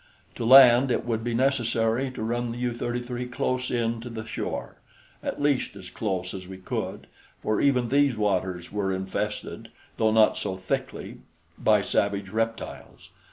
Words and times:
To 0.33 0.43
land, 0.45 0.89
it 0.89 1.05
would 1.05 1.23
be 1.23 1.35
necessary 1.35 2.09
to 2.09 2.23
run 2.23 2.51
the 2.51 2.57
U 2.57 2.73
33 2.73 3.27
close 3.27 3.69
in 3.69 4.01
to 4.01 4.09
the 4.09 4.25
shore, 4.25 4.77
at 5.21 5.39
least 5.39 5.75
as 5.75 5.91
close 5.91 6.33
as 6.33 6.47
we 6.47 6.57
could, 6.57 7.05
for 7.39 7.61
even 7.61 7.89
these 7.89 8.17
waters 8.17 8.71
were 8.71 8.91
infested, 8.91 9.69
though, 9.97 10.09
not 10.09 10.39
so 10.39 10.57
thickly, 10.57 11.19
by 11.59 11.81
savage 11.83 12.29
reptiles. 12.29 13.11